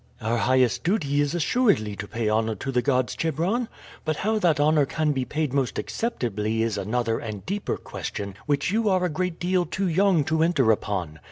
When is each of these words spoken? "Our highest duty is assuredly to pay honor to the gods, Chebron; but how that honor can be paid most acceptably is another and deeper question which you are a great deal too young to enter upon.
"Our 0.19 0.37
highest 0.39 0.83
duty 0.83 1.21
is 1.21 1.35
assuredly 1.35 1.95
to 1.97 2.07
pay 2.07 2.27
honor 2.27 2.55
to 2.55 2.71
the 2.71 2.81
gods, 2.81 3.15
Chebron; 3.15 3.67
but 4.03 4.15
how 4.15 4.39
that 4.39 4.59
honor 4.59 4.87
can 4.87 5.11
be 5.11 5.25
paid 5.25 5.53
most 5.53 5.77
acceptably 5.77 6.63
is 6.63 6.75
another 6.75 7.19
and 7.19 7.45
deeper 7.45 7.77
question 7.77 8.33
which 8.47 8.71
you 8.71 8.89
are 8.89 9.05
a 9.05 9.09
great 9.09 9.39
deal 9.39 9.63
too 9.63 9.87
young 9.87 10.23
to 10.23 10.41
enter 10.41 10.71
upon. 10.71 11.19